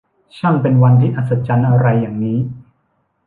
[0.37, 2.39] ช่างเป็นวันที่อัศจรรย์อะไรอย่างนี้